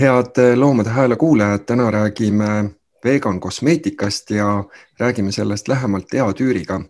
head 0.00 0.38
eh, 0.38 0.56
Loomade 0.56 0.90
Hääle 0.90 1.16
kuulajad, 1.16 1.58
täna 1.66 1.90
räägime 1.90 2.70
vegan 3.04 3.40
kosmeetikast 3.40 4.30
ja 4.30 4.64
räägime 4.98 5.32
sellest 5.32 5.68
lähemalt 5.68 6.06
Tea 6.06 6.32
Tüüriga. 6.32 6.80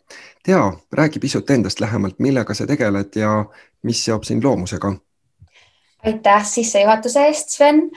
Tea, 0.43 0.73
räägi 0.93 1.19
pisut 1.19 1.51
endast 1.51 1.81
lähemalt, 1.81 2.19
millega 2.19 2.55
sa 2.55 2.67
tegeled 2.67 3.17
ja 3.17 3.45
mis 3.83 4.05
seob 4.05 4.25
sind 4.25 4.45
loomusega? 4.45 4.93
aitäh 6.07 6.45
sissejuhatuse 6.45 7.27
eest, 7.27 7.49
Sven. 7.49 7.91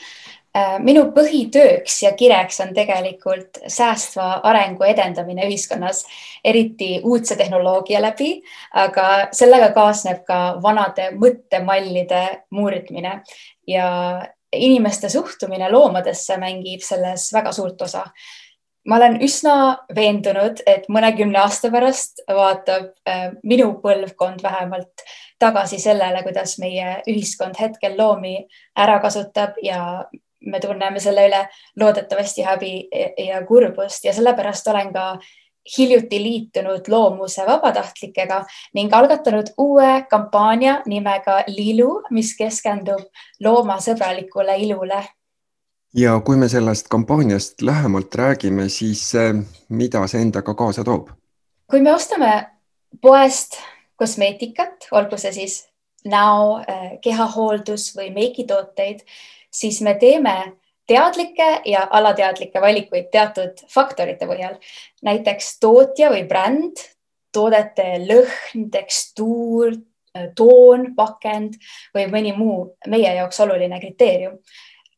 Äh, 0.57 0.79
minu 0.84 1.05
põhitööks 1.15 2.01
ja 2.03 2.09
kireks 2.20 2.59
on 2.59 2.73
tegelikult 2.75 3.62
säästva 3.71 4.41
arengu 4.43 4.84
edendamine 4.84 5.45
ühiskonnas, 5.48 6.01
eriti 6.43 6.98
uudse 7.07 7.37
tehnoloogia 7.39 8.01
läbi, 8.01 8.34
aga 8.75 9.05
sellega 9.31 9.70
kaasneb 9.71 10.25
ka 10.27 10.41
vanade 10.63 11.13
mõttemallide 11.15 12.23
murdmine 12.51 13.21
ja 13.67 13.87
inimeste 14.54 15.10
suhtumine 15.10 15.71
loomadesse 15.71 16.38
mängib 16.38 16.84
selles 16.84 17.30
väga 17.34 17.52
suurt 17.52 17.82
osa. 17.82 18.05
ma 18.88 18.96
olen 18.96 19.20
üsna 19.21 19.77
veendunud, 19.96 20.63
et 20.66 20.88
mõnekümne 20.90 21.38
aasta 21.38 21.70
pärast 21.70 22.24
vaatab 22.27 22.88
äh, 23.07 23.29
minu 23.44 23.76
põlvkond 23.84 24.41
vähemalt 24.44 25.04
tagasi 25.40 25.77
sellele, 25.79 26.24
kuidas 26.24 26.57
meie 26.60 26.96
ühiskond 27.10 27.60
hetkel 27.62 27.94
loomi 27.98 28.48
ära 28.77 28.99
kasutab 29.04 29.60
ja 29.62 30.05
me 30.41 30.60
tunneme 30.60 30.99
selle 30.99 31.27
üle 31.29 31.41
loodetavasti 31.79 32.46
häbi 32.46 32.74
ja 33.27 33.44
kurbust 33.46 34.05
ja 34.05 34.13
sellepärast 34.13 34.68
olen 34.68 34.94
ka 34.94 35.05
hiljuti 35.77 36.23
liitunud 36.23 36.87
loomuse 36.87 37.45
vabatahtlikega 37.45 38.43
ning 38.73 38.93
algatanud 38.93 39.54
uue 39.57 40.05
kampaania 40.09 40.81
nimega 40.85 41.43
Lilu, 41.48 42.01
mis 42.09 42.35
keskendub 42.37 43.04
loomasõbralikule 43.40 44.57
ilule. 44.57 45.04
ja 45.95 46.20
kui 46.26 46.37
me 46.37 46.49
sellest 46.49 46.87
kampaaniast 46.87 47.62
lähemalt 47.62 48.15
räägime, 48.15 48.70
siis 48.70 49.15
eh, 49.15 49.35
mida 49.70 50.07
see 50.07 50.21
endaga 50.21 50.54
kaasa 50.54 50.84
toob? 50.84 51.09
kui 51.70 51.82
me 51.82 51.93
ostame 51.93 52.48
poest 53.01 53.59
kosmeetikat, 53.95 54.87
olgu 54.91 55.17
see 55.17 55.32
siis 55.32 55.67
näo, 56.05 56.57
eh, 56.67 56.98
kehahooldus 57.01 57.91
või 57.98 58.09
meigitooteid, 58.13 59.05
siis 59.51 59.82
me 59.82 59.93
teeme 59.93 60.54
teadlikke 60.91 61.49
ja 61.65 61.85
alateadlikke 61.89 62.61
valikuid 62.61 63.11
teatud 63.11 63.63
faktorite 63.73 64.28
põhjal. 64.28 64.57
näiteks 65.01 65.59
tootja 65.59 66.11
või 66.11 66.25
bränd, 66.28 66.83
toodete 67.31 67.95
lõhn, 68.03 68.67
tekstuur, 68.72 69.78
toon, 70.35 70.91
pakend 70.95 71.56
või 71.95 72.07
mõni 72.11 72.33
muu 72.35 72.66
meie 72.91 73.16
jaoks 73.16 73.39
oluline 73.39 73.79
kriteerium. 73.79 74.38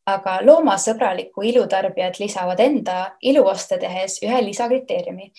aga 0.06 0.40
loomasõbralikku 0.44 1.42
ilutarbijad 1.48 2.18
lisavad 2.20 2.58
enda 2.60 3.14
iluoste 3.22 3.78
tehes 3.78 4.18
ühe 4.22 4.44
lisakriteeriumi. 4.44 5.32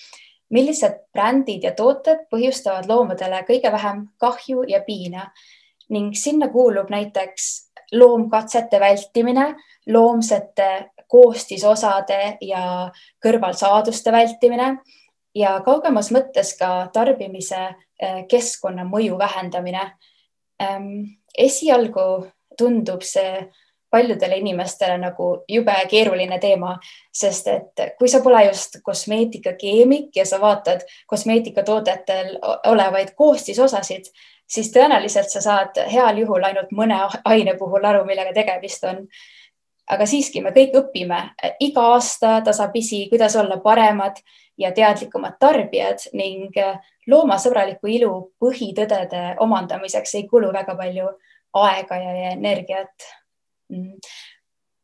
millised 0.50 0.96
brändid 1.14 1.64
ja 1.64 1.72
tooted 1.72 2.28
põhjustavad 2.32 2.88
loomadele 2.88 3.44
kõige 3.50 3.72
vähem 3.72 4.08
kahju 4.18 4.64
ja 4.68 4.80
piina 4.80 5.32
ning 5.90 6.16
sinna 6.18 6.48
kuulub 6.50 6.90
näiteks 6.90 7.72
loomkatsete 7.94 8.80
vältimine 8.80 9.54
loomsete 9.88 10.92
koostisosade 11.08 12.38
ja 12.42 12.92
kõrvalsaaduste 13.26 14.12
vältimine 14.12 14.78
ja 15.36 15.60
kaugemas 15.66 16.12
mõttes 16.16 16.56
ka 16.60 16.88
tarbimise 16.94 17.62
eh, 17.68 18.24
keskkonnamõju 18.30 19.20
vähendamine. 19.20 19.92
Ehm, 20.60 21.04
esialgu 21.38 22.26
tundub 22.58 23.04
see 23.04 23.46
paljudele 23.92 24.38
inimestele 24.42 24.98
nagu 25.00 25.28
jube 25.48 25.76
keeruline 25.92 26.40
teema, 26.40 26.74
sest 27.14 27.48
et 27.48 27.84
kui 28.00 28.10
sa 28.12 28.20
pole 28.24 28.42
just 28.50 28.80
kosmeetikakeemik 28.84 30.16
ja 30.16 30.26
sa 30.28 30.40
vaatad 30.42 30.84
kosmeetikatoodetel 31.08 32.34
olevaid 32.72 33.14
koostisosasid, 33.16 34.10
siis 34.48 34.72
tõenäoliselt 34.74 35.30
sa 35.30 35.42
saad 35.42 35.80
heal 35.92 36.18
juhul 36.22 36.44
ainult 36.44 36.72
mõne 36.72 37.00
aine 37.26 37.56
puhul 37.58 37.86
aru, 37.86 38.06
millega 38.06 38.34
tegemist 38.34 38.84
on 38.84 39.06
aga 39.92 40.06
siiski 40.10 40.42
me 40.42 40.52
kõik 40.56 40.76
õpime 40.80 41.20
iga 41.64 41.90
aasta 41.94 42.40
tasapisi, 42.46 43.06
kuidas 43.10 43.36
olla 43.38 43.58
paremad 43.62 44.18
ja 44.58 44.72
teadlikumad 44.76 45.38
tarbijad 45.40 46.08
ning 46.18 46.56
loomasõbraliku 47.12 47.92
ilu 47.92 48.12
põhitõdede 48.42 49.36
omandamiseks 49.44 50.16
ei 50.20 50.28
kulu 50.30 50.52
väga 50.54 50.76
palju 50.78 51.12
aega 51.62 52.00
ja 52.02 52.32
energiat. 52.32 53.12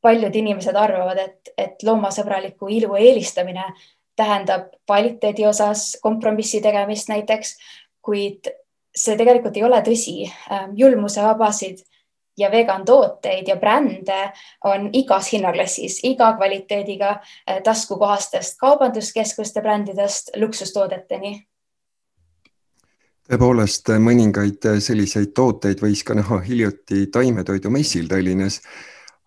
paljud 0.01 0.35
inimesed 0.35 0.75
arvavad, 0.75 1.17
et, 1.17 1.49
et 1.57 1.83
loomasõbraliku 1.83 2.67
ilu 2.73 2.95
eelistamine 2.95 3.63
tähendab 4.17 4.71
kvaliteedi 4.87 5.45
osas 5.45 5.97
kompromissi 6.01 6.61
tegemist 6.61 7.09
näiteks, 7.09 7.57
kuid 8.01 8.49
see 8.95 9.17
tegelikult 9.17 9.57
ei 9.57 9.63
ole 9.63 9.81
tõsi. 9.85 10.31
julmusevabasid 10.75 11.83
ja 12.37 12.51
vegan 12.51 12.85
tooteid 12.85 13.47
ja 13.47 13.55
brände 13.55 14.31
on 14.63 14.89
igas 14.93 15.31
hinnaklassis, 15.33 15.99
iga 16.03 16.33
kvaliteediga 16.37 17.19
eh, 17.47 17.61
taskukohastest 17.63 18.57
kaubanduskeskuste 18.59 19.61
brändidest 19.61 20.35
luksustoodeteni. 20.35 21.47
tõepoolest, 23.31 23.93
mõningaid 24.03 24.65
selliseid 24.83 25.31
tooteid 25.35 25.79
võis 25.79 26.03
ka 26.03 26.13
näha 26.17 26.39
hiljuti 26.39 27.07
taimetoidumessil 27.07 28.07
Tallinnas. 28.07 28.61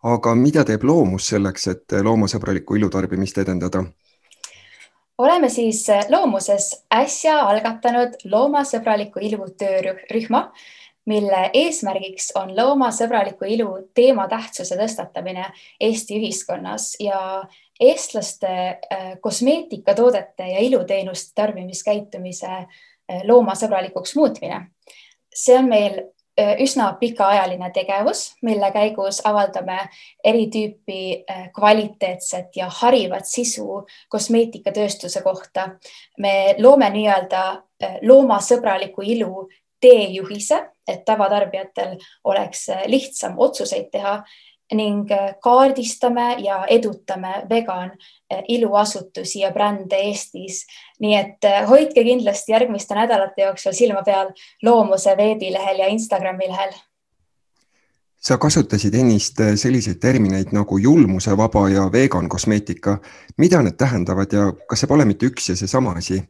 aga 0.02 0.34
mida 0.34 0.64
teeb 0.64 0.82
loomus 0.84 1.28
selleks, 1.28 1.66
et 1.69 1.92
loomasõbralikku 2.02 2.76
ilutarbimist 2.76 3.38
edendada? 3.38 3.84
Oleme 5.19 5.48
siis 5.48 5.86
loomuses 6.10 6.84
äsja 6.94 7.41
algatanud 7.41 8.16
loomasõbraliku 8.25 9.22
ilu 9.22 9.47
töörühma 9.58 10.48
mille 11.06 11.50
eesmärgiks 11.52 12.32
on 12.38 12.54
loomasõbraliku 12.56 13.48
ilu 13.48 13.69
teema 13.94 14.26
tähtsuse 14.28 14.76
tõstatamine 14.80 15.44
Eesti 15.80 16.19
ühiskonnas 16.19 16.94
ja 17.00 17.19
eestlaste 17.80 18.48
äh, 18.48 19.10
kosmeetikatoodete 19.20 20.48
ja 20.54 20.64
iluteenuste 20.64 21.32
tarbimiskäitumise 21.34 22.52
äh, 22.52 22.66
loomasõbralikuks 23.25 24.16
muutmine. 24.16 24.66
see 25.34 25.58
on 25.58 25.69
meil 25.69 26.00
üsna 26.38 26.92
pikaajaline 27.00 27.70
tegevus, 27.70 28.34
mille 28.42 28.70
käigus 28.74 29.20
avaldame 29.24 29.78
eri 30.24 30.46
tüüpi 30.50 31.24
kvaliteetset 31.54 32.56
ja 32.56 32.68
harivat 32.80 33.26
sisu 33.26 33.84
kosmeetikatööstuse 34.08 35.22
kohta. 35.22 35.68
me 36.18 36.54
loome 36.58 36.90
nii-öelda 36.90 37.62
loomasõbraliku 38.02 39.02
ilu 39.02 39.48
teejuhise, 39.80 40.60
et 40.88 41.04
tavatarbijatel 41.04 41.98
oleks 42.25 42.69
lihtsam 42.87 43.38
otsuseid 43.38 43.90
teha 43.92 44.22
ning 44.72 45.08
kaardistame 45.43 46.37
ja 46.38 46.64
edutame 46.66 47.43
vegan 47.50 47.93
iluasutusi 48.49 49.40
ja 49.40 49.50
brände 49.52 49.96
Eestis. 49.96 50.66
nii 51.00 51.14
et 51.16 51.69
hoidke 51.69 52.05
kindlasti 52.05 52.52
järgmiste 52.52 52.94
nädalate 52.94 53.43
jooksul 53.43 53.72
silma 53.72 54.02
peal 54.02 54.32
Loomuse 54.62 55.16
veebilehel 55.16 55.78
ja 55.78 55.87
Instagrami 55.87 56.49
lehel. 56.49 56.72
sa 58.20 58.38
kasutasid 58.38 58.94
ennist 58.94 59.40
selliseid 59.55 60.00
termineid 60.00 60.52
nagu 60.52 60.78
julmusevaba 60.78 61.69
ja 61.69 61.93
vegan 61.93 62.28
kosmeetika. 62.28 62.99
mida 63.37 63.62
need 63.62 63.76
tähendavad 63.76 64.32
ja 64.32 64.52
kas 64.69 64.81
see 64.81 64.88
pole 64.88 65.05
mitte 65.05 65.26
üks 65.26 65.49
ja 65.49 65.56
seesama 65.56 65.93
asi? 65.93 66.22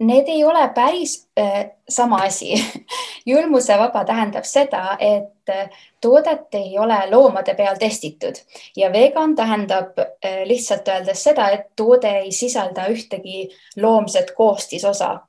Need 0.00 0.28
ei 0.28 0.44
ole 0.44 0.68
päris 0.74 1.28
äh, 1.40 1.70
sama 1.88 2.16
asi 2.16 2.54
julmusevaba 3.26 4.04
tähendab 4.04 4.44
seda, 4.44 4.96
et 4.98 5.48
äh, 5.48 5.70
toodet 6.00 6.54
ei 6.54 6.78
ole 6.78 6.98
loomade 7.10 7.54
peal 7.54 7.76
testitud 7.78 8.38
ja 8.76 8.92
vegan 8.92 9.34
tähendab 9.36 9.98
äh, 9.98 10.42
lihtsalt 10.44 10.88
öeldes 10.88 11.24
seda, 11.24 11.50
et 11.50 11.66
toode 11.76 12.10
ei 12.24 12.32
sisalda 12.32 12.88
ühtegi 12.88 13.48
loomset 13.76 14.30
koostisosa. 14.36 15.20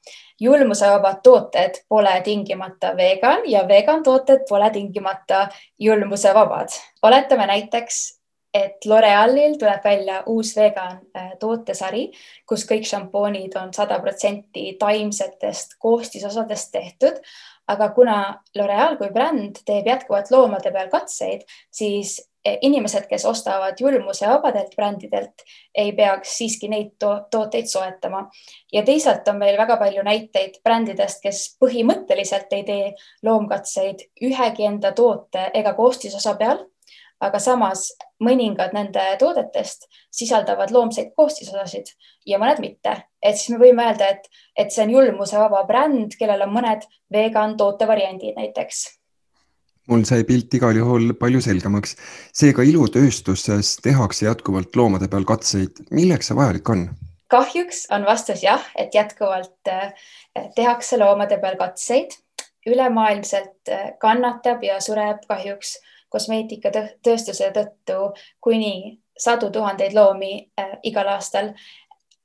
julmusevabad 0.41 1.19
tooted 1.23 1.83
pole 1.89 2.21
tingimata 2.23 2.95
vegan 2.97 3.41
ja 3.45 3.67
vegan 3.67 4.03
tooted 4.03 4.47
pole 4.49 4.69
tingimata 4.69 5.47
julmusevabad. 5.79 6.69
oletame 7.01 7.47
näiteks, 7.47 8.21
et 8.53 8.85
L'Orealil 8.85 9.55
tuleb 9.59 9.83
välja 9.83 10.23
uus 10.27 10.55
vegan 10.55 10.99
äh, 11.15 11.31
tootesari, 11.39 12.09
kus 12.47 12.65
kõik 12.67 12.87
šampoonid 12.87 13.55
on 13.61 13.71
sada 13.73 13.99
protsenti 14.03 14.75
taimsetest 14.79 15.77
koostisosadest 15.79 16.71
tehtud. 16.71 17.21
Aga 17.67 17.89
kuna 17.95 18.17
L'Oreal 18.57 18.97
kui 18.97 19.11
bränd 19.13 19.61
teeb 19.65 19.87
jätkuvalt 19.87 20.31
loomade 20.31 20.71
peal 20.73 20.89
katseid, 20.91 21.43
siis 21.71 22.17
äh, 22.47 22.57
inimesed, 22.61 23.05
kes 23.09 23.25
ostavad 23.25 23.79
julmuse 23.79 24.27
vabadelt 24.27 24.75
brändidelt, 24.75 25.45
ei 25.75 25.93
peaks 25.97 26.37
siiski 26.37 26.71
neid 26.71 26.95
to 26.99 27.13
tooteid 27.31 27.69
soetama. 27.71 28.27
ja 28.73 28.83
teisalt 28.83 29.27
on 29.27 29.37
meil 29.37 29.57
väga 29.57 29.77
palju 29.77 30.03
näiteid 30.03 30.59
brändidest, 30.63 31.21
kes 31.23 31.45
põhimõtteliselt 31.61 32.53
ei 32.57 32.63
tee 32.63 32.91
loomkatseid 33.23 34.07
ühegi 34.21 34.65
enda 34.65 34.91
toote 34.91 35.49
ega 35.53 35.73
koostisosa 35.73 36.35
peal 36.35 36.65
aga 37.21 37.39
samas 37.39 37.87
mõningad 38.23 38.73
nende 38.73 39.03
toodetest 39.19 39.87
sisaldavad 40.11 40.71
loomseid 40.73 41.11
koostisosasid 41.15 41.93
ja 42.27 42.39
mõned 42.41 42.61
mitte. 42.63 42.95
et 43.21 43.37
siis 43.37 43.53
me 43.53 43.61
võime 43.61 43.85
öelda, 43.85 44.09
et, 44.09 44.25
et 44.57 44.71
see 44.71 44.85
on 44.85 44.95
julmusevaba 44.97 45.63
bränd, 45.69 46.17
kellel 46.19 46.47
on 46.47 46.53
mõned 46.55 46.87
vegan 47.13 47.57
tootevariandid 47.57 48.35
näiteks 48.37 48.87
mul 49.89 50.03
sai 50.07 50.23
pilt 50.27 50.53
igal 50.53 50.77
juhul 50.77 51.13
palju 51.19 51.41
selgemaks. 51.41 51.95
seega 52.33 52.63
ilutööstuses 52.63 53.77
tehakse 53.83 54.25
jätkuvalt 54.25 54.75
loomade 54.75 55.09
peal 55.11 55.25
katseid. 55.25 55.85
milleks 55.91 56.31
see 56.31 56.37
vajalik 56.37 56.69
on? 56.69 56.89
kahjuks 57.31 57.85
on 57.95 58.05
vastus 58.05 58.43
jah, 58.43 58.63
et 58.75 58.93
jätkuvalt 58.95 59.71
eh, 59.71 59.93
tehakse 60.55 60.97
loomade 60.97 61.37
peal 61.41 61.57
katseid. 61.59 62.17
ülemaailmselt 62.65 63.69
eh, 63.69 63.93
kannatab 63.99 64.63
ja 64.63 64.79
sureb 64.79 65.25
kahjuks 65.27 65.77
kosmeetikatööstuse 66.11 67.51
tõttu 67.55 68.11
kuni 68.43 69.01
sadu 69.21 69.51
tuhandeid 69.51 69.95
loomi 69.95 70.51
äh, 70.59 70.77
igal 70.83 71.07
aastal. 71.07 71.53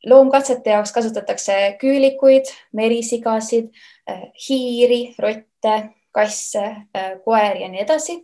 loomkatsete 0.06 0.70
jaoks 0.70 0.92
kasutatakse 0.92 1.54
küülikuid, 1.80 2.46
merisigasid 2.72 3.72
äh,, 4.10 4.22
hiiri, 4.48 5.14
rotte, 5.18 5.74
kasse 6.14 6.62
äh,, 6.62 7.12
koeri 7.24 7.62
ja 7.62 7.68
nii 7.68 7.82
edasi. 7.82 8.22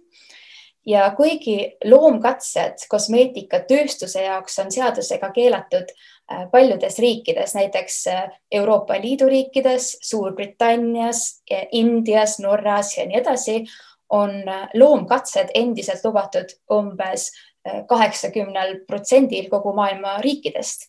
ja 0.87 1.11
kuigi 1.17 1.77
loomkatsed 1.85 2.87
kosmeetikatööstuse 2.89 4.23
jaoks 4.23 4.59
on 4.59 4.73
seadusega 4.73 5.31
keelatud 5.31 5.91
äh, 5.93 6.51
paljudes 6.51 6.99
riikides, 6.99 7.55
näiteks 7.55 8.07
äh, 8.07 8.29
Euroopa 8.51 8.95
Liidu 9.01 9.29
riikides, 9.29 9.97
Suurbritannias, 10.03 11.43
Indias, 11.73 12.39
Norras 12.39 12.97
ja 12.99 13.07
nii 13.07 13.21
edasi 13.21 13.65
on 14.13 14.31
loomkatsed 14.75 15.53
endiselt 15.55 16.05
lubatud 16.05 16.55
umbes 16.73 17.31
eh, 17.65 17.85
kaheksakümnel 17.89 18.81
protsendil 18.87 19.49
kogu 19.51 19.73
maailma 19.73 20.19
riikidest. 20.21 20.89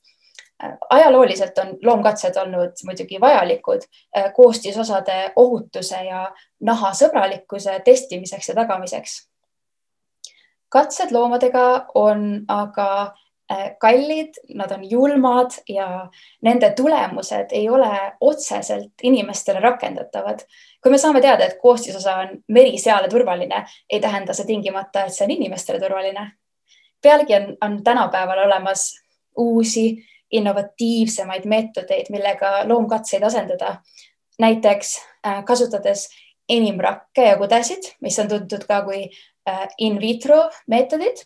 Eh, 0.64 0.78
ajalooliselt 0.90 1.58
on 1.58 1.76
loomkatsed 1.84 2.38
olnud 2.38 2.86
muidugi 2.86 3.22
vajalikud 3.22 3.88
koostisosade 4.36 5.34
ohutuse 5.36 6.04
ja 6.06 6.26
nahasõbralikkuse 6.62 7.80
testimiseks 7.86 8.50
ja 8.50 8.56
tagamiseks. 8.56 9.22
katsed 10.70 11.12
loomadega 11.12 11.86
on 11.94 12.46
aga 12.48 12.88
Äh, 13.04 13.23
kallid, 13.80 14.38
nad 14.54 14.72
on 14.72 14.84
julmad 14.90 15.52
ja 15.70 16.10
nende 16.42 16.70
tulemused 16.76 17.52
ei 17.52 17.70
ole 17.70 18.14
otseselt 18.22 19.04
inimestele 19.04 19.60
rakendatavad. 19.60 20.40
kui 20.84 20.92
me 20.92 20.98
saame 20.98 21.22
teada, 21.22 21.46
et 21.46 21.60
koostisosa 21.62 22.16
on 22.16 22.38
meriseale 22.48 23.08
turvaline, 23.08 23.66
ei 23.90 24.00
tähenda 24.00 24.34
see 24.34 24.46
tingimata, 24.46 25.06
et 25.06 25.14
see 25.14 25.26
on 25.26 25.32
inimestele 25.32 25.80
turvaline. 25.80 26.32
pealegi 27.02 27.36
on, 27.36 27.58
on 27.62 27.84
tänapäeval 27.84 28.46
olemas 28.46 28.92
uusi 29.38 30.06
innovatiivsemaid 30.32 31.46
meetodeid, 31.46 32.10
millega 32.10 32.68
loomkatseid 32.68 33.24
asendada. 33.24 33.76
näiteks 34.40 34.98
äh, 35.28 35.44
kasutades 35.46 36.10
enim 36.50 36.80
rakke 36.80 37.28
ja 37.28 37.38
kudesid, 37.38 37.94
mis 38.02 38.20
on 38.20 38.28
tuntud 38.28 38.66
ka 38.68 38.82
kui 38.82 39.10
äh, 39.50 39.68
in 39.78 40.00
vitro 40.00 40.50
meetodid 40.68 41.22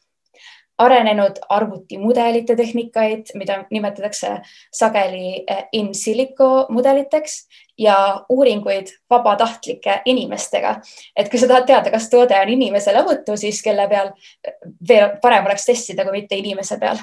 arenenud 0.77 1.39
arvutimudelite 1.49 2.55
tehnikaid, 2.55 3.31
mida 3.33 3.63
nimetatakse 3.71 4.37
sageli 4.73 5.43
eh, 5.47 5.63
in 5.71 5.95
silico 5.95 6.65
mudeliteks 6.69 7.47
ja 7.77 8.25
uuringuid 8.29 8.87
vabatahtlike 9.09 10.01
inimestega. 10.05 10.81
et 11.15 11.29
kui 11.29 11.39
sa 11.39 11.47
tahad 11.47 11.65
teada, 11.65 11.91
kas 11.91 12.09
toode 12.09 12.39
on 12.39 12.49
inimesele 12.49 13.01
ohutu, 13.03 13.37
siis 13.37 13.61
kelle 13.63 13.87
peal 13.87 14.11
veel 14.89 15.17
parem 15.21 15.45
oleks 15.45 15.65
testida, 15.65 16.03
kui 16.03 16.21
mitte 16.21 16.35
inimese 16.35 16.77
peal. 16.77 16.97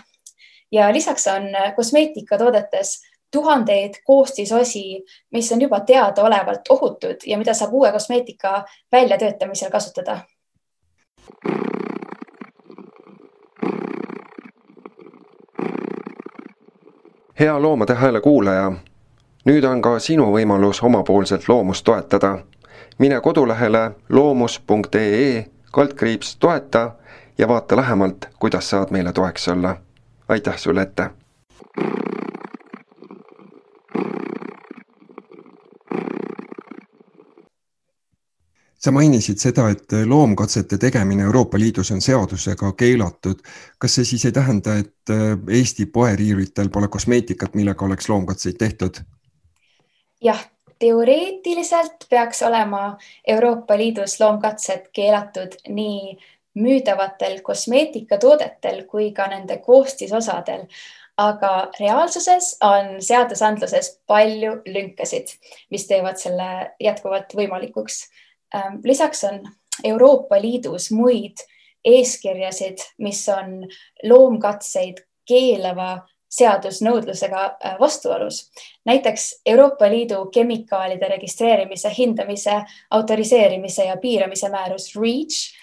ja 0.73 0.93
lisaks 0.93 1.26
on 1.26 1.50
kosmeetikatoodetes 1.76 3.00
tuhandeid 3.31 3.94
koostisosi, 4.05 5.03
mis 5.32 5.53
on 5.53 5.61
juba 5.61 5.81
teadaolevalt 5.81 6.71
ohutud 6.71 7.26
ja 7.26 7.38
mida 7.38 7.55
saab 7.55 7.75
uue 7.75 7.93
kosmeetika 7.93 8.65
väljatöötamisel 8.93 9.71
kasutada 9.71 10.21
hea 17.40 17.62
Loomade 17.62 17.94
Hääle 17.94 18.20
kuulaja, 18.20 18.72
nüüd 19.44 19.64
on 19.64 19.82
ka 19.82 19.98
sinu 19.98 20.28
võimalus 20.32 20.82
omapoolselt 20.82 21.48
loomust 21.48 21.84
toetada. 21.84 22.38
mine 22.98 23.20
kodulehele 23.20 23.90
loomus.ee 24.08 25.46
kaldkriips 25.72 26.36
toeta 26.36 26.90
ja 27.38 27.48
vaata 27.48 27.76
lähemalt, 27.76 28.28
kuidas 28.38 28.70
saad 28.70 28.90
meile 28.90 29.12
toeks 29.12 29.48
olla. 29.48 29.76
aitäh 30.28 30.58
sulle 30.58 30.82
ette! 30.82 31.10
Sa 38.84 38.92
mainisid 38.92 39.40
seda, 39.40 39.69
et 39.72 39.94
loomkatsete 40.06 40.78
tegemine 40.78 41.25
Euroopa 41.25 41.58
Liidus 41.58 41.90
on 41.94 42.02
seadusega 42.04 42.72
keelatud. 42.76 43.40
kas 43.78 43.94
see 43.94 44.04
siis 44.04 44.25
ei 44.28 44.32
tähenda, 44.32 44.76
et 44.76 45.12
äh, 45.12 45.38
Eesti 45.48 45.86
poeriiuritel 45.86 46.69
pole 46.69 46.88
kosmeetikat, 46.88 47.54
millega 47.54 47.84
oleks 47.84 48.08
loomkatseid 48.08 48.58
tehtud? 48.60 49.00
jah, 50.25 50.44
teoreetiliselt 50.78 52.06
peaks 52.10 52.42
olema 52.42 52.96
Euroopa 53.26 53.76
Liidus 53.76 54.20
loomkatsed 54.20 54.90
keelatud 54.92 55.56
nii 55.68 56.18
müüdavatel 56.54 57.40
kosmeetikatoodetel 57.42 58.85
kui 58.90 59.12
ka 59.12 59.26
nende 59.26 59.59
koostisosadel 59.59 60.68
aga 61.16 61.70
reaalsuses 61.80 62.56
on 62.61 62.99
seadusandluses 63.02 63.90
palju 64.06 64.56
lünkasid, 64.66 65.30
mis 65.70 65.87
teevad 65.87 66.18
selle 66.18 66.75
jätkuvalt 66.82 67.35
võimalikuks 67.38 68.02
lisaks 68.84 69.25
on 69.25 69.40
Euroopa 69.84 70.40
Liidus 70.40 70.90
muid 70.92 71.42
eeskirjasid, 71.84 72.78
mis 72.99 73.28
on 73.28 73.64
loomkatseid 74.08 75.04
keelava 75.28 75.99
seadusnõudlusega 76.34 77.42
äh, 77.44 77.76
vastuolus. 77.80 78.50
näiteks 78.84 79.40
Euroopa 79.46 79.90
Liidu 79.90 80.26
kemikaalide 80.26 81.08
registreerimise, 81.08 81.92
hindamise, 81.99 82.62
autoriseerimise 82.90 83.84
ja 83.84 83.96
piiramise 83.96 84.49
määrus 84.49 84.96
REACH 84.96 85.54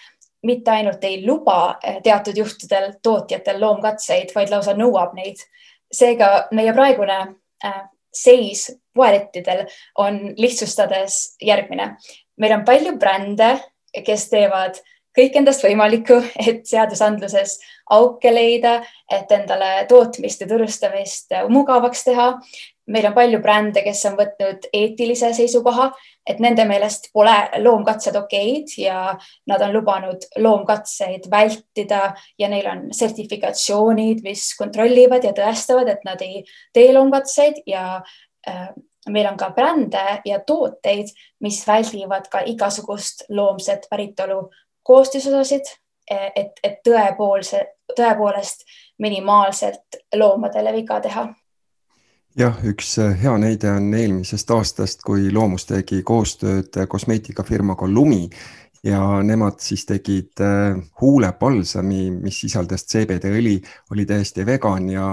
mitte 0.44 0.72
ainult 0.72 1.04
ei 1.04 1.28
luba 1.28 1.70
äh, 1.70 2.02
teatud 2.04 2.38
juhtudel 2.38 2.94
tootjatel 3.04 3.62
loomkatseid, 3.62 4.32
vaid 4.36 4.50
lausa 4.50 4.74
nõuab 4.74 5.16
neid. 5.16 5.44
seega 5.92 6.48
meie 6.52 6.74
praegune 6.74 7.18
äh, 7.66 7.82
seis 8.14 8.72
poelettidel 8.94 9.66
on 9.98 10.20
lihtsustades 10.38 11.36
järgmine 11.42 11.98
meil 12.38 12.58
on 12.60 12.66
palju 12.66 12.96
brände, 13.00 13.54
kes 14.06 14.30
teevad 14.32 14.80
kõik 15.18 15.38
endast 15.42 15.64
võimalikku, 15.66 16.20
et 16.50 16.66
seadusandluses 16.68 17.58
auke 17.92 18.32
leida, 18.32 18.80
et 19.12 19.32
endale 19.36 19.86
tootmist 19.90 20.44
ja 20.44 20.50
turustamist 20.50 21.34
mugavaks 21.52 22.06
teha. 22.08 22.34
meil 22.92 23.06
on 23.08 23.14
palju 23.16 23.40
brände, 23.40 23.84
kes 23.86 24.02
on 24.10 24.18
võtnud 24.18 24.66
eetilise 24.74 25.30
seisukoha, 25.34 25.92
et 26.28 26.42
nende 26.44 26.66
meelest 26.68 27.08
pole 27.14 27.36
loomkatsed 27.62 28.16
okeid 28.20 28.74
ja 28.78 29.14
nad 29.48 29.62
on 29.62 29.72
lubanud 29.72 30.26
loomkatseid 30.38 31.30
vältida 31.32 32.02
ja 32.40 32.50
neil 32.52 32.68
on 32.68 32.82
sertifikatsioonid, 32.94 34.24
mis 34.26 34.50
kontrollivad 34.60 35.24
ja 35.24 35.32
tõestavad, 35.38 35.88
et 35.94 36.04
nad 36.04 36.22
ei 36.26 36.44
tee 36.74 36.92
loomkatseid 36.92 37.64
ja 37.70 38.02
äh, 38.48 38.68
meil 39.10 39.28
on 39.28 39.38
ka 39.38 39.50
brände 39.56 40.22
ja 40.26 40.40
tooteid, 40.40 41.10
mis 41.40 41.64
väldivad 41.68 42.30
ka 42.32 42.44
igasugust 42.46 43.26
loomset 43.30 43.88
päritolu 43.90 44.50
koostisosasid, 44.84 45.70
et, 46.12 46.60
et 46.64 46.82
tõepoolse, 46.86 47.62
tõepoolest 47.96 48.66
minimaalselt 49.00 50.02
loomadele 50.16 50.74
viga 50.74 51.00
teha. 51.02 51.28
Jah, 52.38 52.62
üks 52.64 52.96
hea 53.22 53.34
näide 53.42 53.68
on 53.76 53.90
eelmisest 53.94 54.52
aastast, 54.56 55.02
kui 55.04 55.28
Loomus 55.34 55.66
tegi 55.68 56.00
koostööd 56.08 56.78
kosmeetikafirmaga 56.88 57.90
Lumi 57.92 58.30
ja 58.88 59.02
nemad 59.24 59.60
siis 59.60 59.84
tegid 59.86 60.40
huulepalsami, 61.02 62.06
mis 62.24 62.40
sisaldas 62.46 62.88
CBD 62.88 63.34
õli, 63.36 63.58
oli 63.92 64.06
täiesti 64.08 64.46
vegan 64.48 64.88
ja 64.90 65.10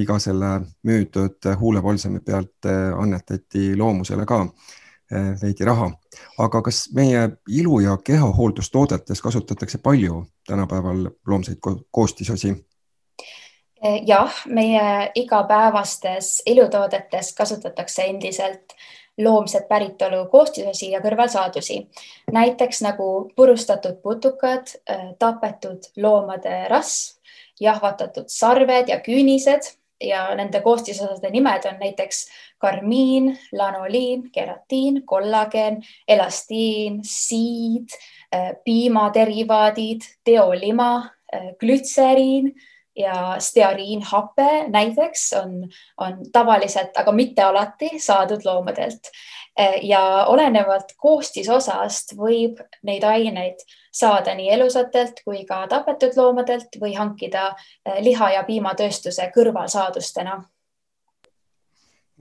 iga 0.00 0.18
selle 0.18 0.60
müüdud 0.82 1.48
huulepolsemi 1.60 2.20
pealt 2.20 2.66
äh, 2.66 2.92
annetati 2.98 3.76
loomusele 3.76 4.26
ka 4.26 4.40
äh, 4.40 5.34
veidi 5.42 5.64
raha. 5.64 5.90
aga 6.38 6.62
kas 6.62 6.88
meie 6.94 7.28
ilu- 7.48 7.80
ja 7.80 7.96
kehahooldustoodetes 7.96 9.22
kasutatakse 9.22 9.78
palju 9.78 10.24
tänapäeval 10.46 11.10
loomseid 11.26 11.58
koostisosi? 11.90 12.56
jah, 14.06 14.32
meie 14.46 15.10
igapäevastes 15.14 16.42
ilutoodetes 16.46 17.34
kasutatakse 17.34 18.02
endiselt 18.02 18.72
loomset 19.18 19.68
päritolu 19.68 20.26
koostisosi 20.28 20.90
ja 20.90 21.00
kõrvalsaadusi. 21.00 21.88
näiteks 22.32 22.82
nagu 22.82 23.32
purustatud 23.36 24.00
putukad, 24.02 24.66
tapetud 25.18 25.88
loomade 25.96 26.68
rasv, 26.68 27.15
jahvatatud 27.60 28.28
sarved 28.28 28.88
ja 28.88 29.00
küünised 29.00 29.72
ja 30.00 30.28
nende 30.34 30.60
koostisosade 30.60 31.30
nimed 31.30 31.64
on 31.68 31.78
näiteks 31.80 32.26
karmiin, 32.58 33.38
lanoliin, 33.52 34.30
keratiin, 34.32 35.02
kollageen, 35.06 35.82
elastiin, 36.08 37.00
siid, 37.02 37.96
piimaderivaadid, 38.64 40.00
teolima, 40.24 41.10
glütseriin 41.60 42.54
ja 42.96 43.36
steariinhape 43.38 44.68
näiteks 44.68 45.32
on, 45.42 45.68
on 46.00 46.18
tavaliselt, 46.32 46.96
aga 46.96 47.12
mitte 47.12 47.42
alati 47.42 47.90
saadud 47.98 48.44
loomadelt. 48.44 49.10
ja 49.82 50.00
olenevalt 50.28 50.92
koostisosast 51.00 52.12
võib 52.16 52.58
neid 52.84 53.04
aineid 53.08 53.62
saada 53.96 54.34
nii 54.36 54.50
elusatelt 54.52 55.22
kui 55.24 55.44
ka 55.48 55.62
tapetud 55.70 56.16
loomadelt 56.16 56.76
või 56.80 56.92
hankida 56.96 57.48
eh, 57.54 58.02
liha- 58.04 58.32
ja 58.34 58.44
piimatööstuse 58.44 59.30
kõrvalsaadustena 59.36 60.36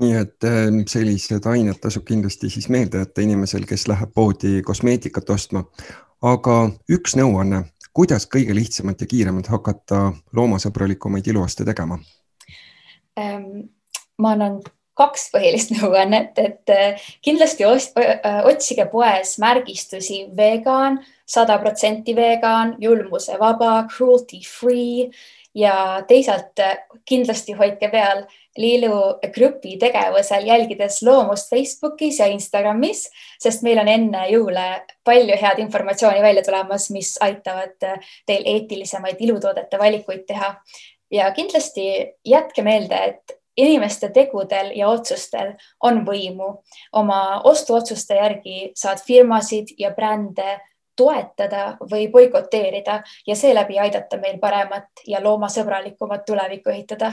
nii 0.03 0.15
et 0.21 0.47
eh, 0.47 0.71
sellised 0.91 1.45
ained 1.51 1.79
tasub 1.83 2.07
kindlasti 2.07 2.49
siis 2.51 2.69
meelde 2.71 3.03
jätta 3.03 3.23
inimesel, 3.23 3.67
kes 3.67 3.87
läheb 3.91 4.11
poodi 4.15 4.61
kosmeetikat 4.63 5.29
ostma. 5.29 5.65
aga 6.25 6.53
üks 6.89 7.13
nõuanne 7.19 7.65
kuidas 7.95 8.27
kõige 8.27 8.55
lihtsamalt 8.55 9.01
ja 9.01 9.07
kiiremalt 9.07 9.47
hakata 9.47 10.09
loomasõbralikumaid 10.35 11.27
iluaste 11.31 11.65
tegema? 11.67 11.97
Ehm, 13.15 13.69
ma 14.19 14.33
annan 14.35 14.59
kaks 14.99 15.29
põhilist 15.33 15.73
nõuannet, 15.77 16.37
et 16.39 16.73
äh, 16.73 17.05
kindlasti 17.25 17.67
äh, 17.67 18.41
otsige 18.47 18.87
poes 18.91 19.37
märgistusi 19.43 20.25
vegan, 20.37 20.99
sada 21.25 21.57
protsenti 21.61 22.15
vegan, 22.17 22.75
julmusevaba, 22.83 23.85
cruelty 23.91 24.41
free 24.45 25.09
ja 25.55 26.01
teisalt 26.07 26.59
äh, 26.63 26.77
kindlasti 27.07 27.55
hoidke 27.55 27.89
peal 27.91 28.25
Liilu 28.57 29.19
grupi 29.35 29.77
tegevusel, 29.77 30.45
jälgides 30.47 31.01
loomust 31.03 31.49
Facebookis 31.49 32.19
ja 32.19 32.25
Instagramis, 32.31 33.09
sest 33.43 33.65
meil 33.67 33.81
on 33.81 33.89
enne 33.91 34.21
jõule 34.31 34.65
palju 35.03 35.35
head 35.41 35.59
informatsiooni 35.59 36.21
välja 36.23 36.43
tulemas, 36.43 36.89
mis 36.95 37.17
aitavad 37.21 37.75
teil 38.25 38.45
eetilisemaid 38.45 39.19
ilutoodete 39.19 39.79
valikuid 39.79 40.23
teha. 40.27 40.55
ja 41.11 41.31
kindlasti 41.31 42.13
jätke 42.25 42.61
meelde, 42.61 42.95
et 42.95 43.39
inimeste 43.57 44.09
tegudel 44.09 44.71
ja 44.75 44.87
otsustel 44.87 45.53
on 45.83 46.05
võimu. 46.05 46.63
oma 46.93 47.41
ostuotsuste 47.43 48.15
järgi 48.15 48.71
saad 48.75 49.03
firmasid 49.07 49.75
ja 49.77 49.91
brände 49.91 50.59
toetada 50.95 51.77
või 51.91 52.07
boikoteerida 52.11 53.01
ja 53.27 53.35
seeläbi 53.35 53.79
aidata 53.79 54.17
meil 54.17 54.39
paremat 54.39 54.87
ja 55.07 55.23
loomasõbralikumat 55.23 56.25
tulevikku 56.25 56.69
ehitada 56.69 57.11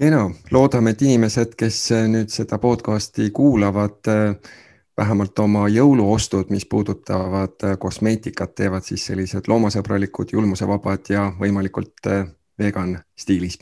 kena, 0.00 0.30
loodame, 0.50 0.92
et 0.92 1.02
inimesed, 1.02 1.56
kes 1.58 1.80
äh, 1.94 2.06
nüüd 2.10 2.32
seda 2.32 2.58
podcast'i 2.62 3.30
kuulavad, 3.34 4.00
äh, 4.12 4.54
vähemalt 4.96 5.38
oma 5.38 5.66
jõuluostud, 5.72 6.50
mis 6.52 6.66
puudutavad 6.66 7.64
äh, 7.64 7.76
kosmeetikat, 7.78 8.54
teevad 8.54 8.84
siis 8.84 9.06
sellised 9.10 9.48
loomasõbralikud, 9.48 10.32
julmusevabad 10.36 11.12
ja 11.12 11.30
võimalikult 11.40 12.10
vegan 12.58 12.98
stiilis. 13.18 13.58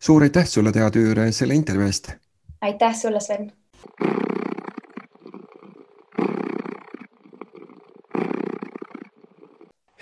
suur 0.00 0.22
aitäh 0.22 0.46
sulle, 0.46 0.72
Tea 0.72 0.90
Tüür, 0.90 1.24
selle 1.32 1.54
intervjuu 1.54 1.86
eest. 1.86 2.12
aitäh 2.60 2.94
sulle, 2.94 3.20
Sven 3.20 3.52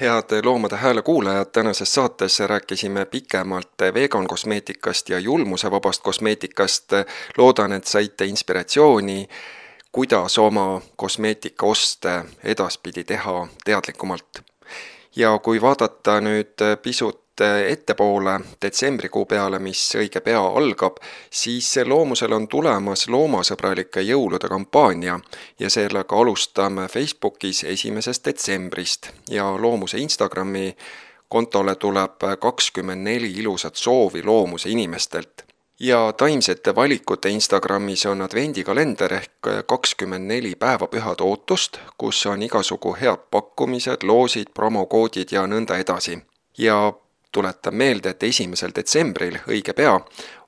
head 0.00 0.44
Loomade 0.44 0.76
Hääle 0.76 1.02
kuulajad, 1.02 1.46
tänases 1.46 1.94
saates 1.94 2.40
rääkisime 2.40 3.04
pikemalt 3.04 3.72
vegan 3.94 4.26
kosmeetikast 4.26 5.08
ja 5.08 5.18
julmusevabast 5.18 6.02
kosmeetikast. 6.02 6.92
loodan, 7.36 7.72
et 7.72 7.84
saite 7.84 8.24
inspiratsiooni, 8.24 9.28
kuidas 9.92 10.38
oma 10.38 10.80
kosmeetikaoste 10.96 12.24
edaspidi 12.44 13.04
teha 13.04 13.48
teadlikumalt. 13.64 14.42
ja 15.16 15.38
kui 15.38 15.60
vaadata 15.60 16.20
nüüd 16.20 16.78
pisut 16.82 17.25
ettepoole 17.40 18.40
detsembrikuu 18.62 19.24
peale, 19.26 19.58
mis 19.58 19.80
õige 19.98 20.20
pea 20.20 20.40
algab, 20.40 20.96
siis 21.30 21.74
Loomusel 21.84 22.32
on 22.32 22.48
tulemas 22.48 23.08
loomasõbralike 23.08 24.00
jõulude 24.00 24.48
kampaania 24.48 25.18
ja 25.58 25.70
sellega 25.70 26.16
alustame 26.16 26.88
Facebookis 26.88 27.64
esimesest 27.64 28.24
detsembrist 28.24 29.10
ja 29.30 29.50
Loomuse 29.60 29.98
Instagrami 29.98 30.76
kontole 31.28 31.74
tuleb 31.74 32.22
kakskümmend 32.40 33.02
neli 33.02 33.32
ilusat 33.40 33.76
soovi 33.76 34.22
loomuse 34.22 34.70
inimestelt 34.70 35.46
ja 35.80 36.12
taimsete 36.12 36.74
valikute 36.74 37.28
Instagramis 37.28 38.06
on 38.06 38.22
advendikalender 38.22 39.12
ehk 39.12 39.48
kakskümmend 39.66 40.26
neli 40.26 40.54
päevapühade 40.54 41.22
ootust, 41.22 41.78
kus 41.98 42.26
on 42.26 42.42
igasugu 42.42 42.96
head 43.00 43.28
pakkumised, 43.30 44.02
loosid, 44.02 44.54
promokoodid 44.54 45.32
ja 45.32 45.46
nõnda 45.46 45.76
edasi. 45.76 46.18
ja 46.58 46.92
tuletan 47.32 47.74
meelde, 47.74 48.10
et 48.10 48.22
esimesel 48.22 48.72
detsembril, 48.74 49.38
õige 49.48 49.72
pea, 49.72 50.00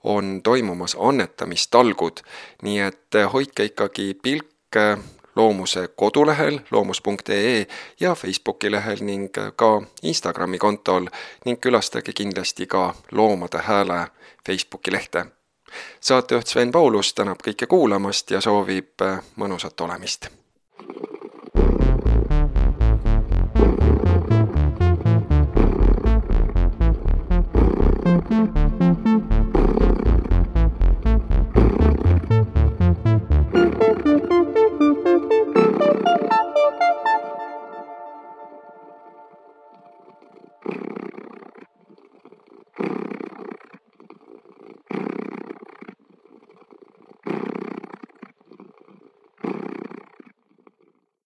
on 0.05 0.41
toimumas 0.43 0.97
annetamistalgud, 0.99 2.23
nii 2.63 2.81
et 2.81 3.19
hoidke 3.33 3.65
ikkagi 3.65 4.15
pilk 4.23 4.79
loomuse 5.39 5.89
kodulehel 5.89 6.61
loomus.ee 6.71 7.67
ja 8.01 8.15
Facebooki 8.15 8.71
lehel 8.71 8.99
ning 9.01 9.29
ka 9.57 9.83
Instagrami 10.03 10.59
kontol 10.59 11.07
ning 11.45 11.61
külastage 11.61 12.13
kindlasti 12.13 12.67
ka 12.67 12.95
Loomade 13.13 13.59
Hääle 13.59 14.07
Facebooki 14.47 14.93
lehte. 14.93 15.27
saatejuht 16.01 16.47
Sven 16.47 16.73
Paulus 16.73 17.15
tänab 17.15 17.45
kõike 17.47 17.67
kuulamast 17.67 18.31
ja 18.31 18.41
soovib 18.41 19.07
mõnusat 19.37 19.81
olemist 19.81 20.29